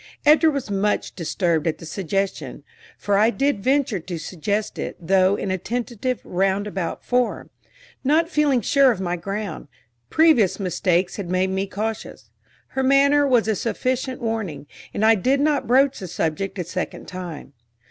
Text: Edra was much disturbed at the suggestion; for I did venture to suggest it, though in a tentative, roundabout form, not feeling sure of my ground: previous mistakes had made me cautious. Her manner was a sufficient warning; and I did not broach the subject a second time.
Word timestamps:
Edra 0.25 0.49
was 0.49 0.71
much 0.71 1.13
disturbed 1.13 1.67
at 1.67 1.77
the 1.77 1.85
suggestion; 1.85 2.63
for 2.97 3.19
I 3.19 3.29
did 3.29 3.63
venture 3.63 3.99
to 3.99 4.17
suggest 4.17 4.79
it, 4.79 4.95
though 4.99 5.35
in 5.35 5.51
a 5.51 5.59
tentative, 5.59 6.21
roundabout 6.23 7.05
form, 7.05 7.51
not 8.03 8.27
feeling 8.27 8.61
sure 8.61 8.91
of 8.91 8.99
my 8.99 9.15
ground: 9.15 9.67
previous 10.09 10.59
mistakes 10.59 11.17
had 11.17 11.29
made 11.29 11.51
me 11.51 11.67
cautious. 11.67 12.31
Her 12.69 12.81
manner 12.81 13.27
was 13.27 13.47
a 13.47 13.55
sufficient 13.55 14.21
warning; 14.21 14.65
and 14.91 15.05
I 15.05 15.13
did 15.13 15.39
not 15.39 15.67
broach 15.67 15.99
the 15.99 16.07
subject 16.07 16.57
a 16.57 16.63
second 16.63 17.07
time. 17.07 17.53